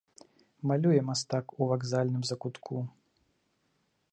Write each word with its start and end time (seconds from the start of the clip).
Малюе 0.69 0.95
мастак 1.09 1.45
ў 1.55 1.73
вакзальным 1.73 2.23
закутку. 2.31 2.81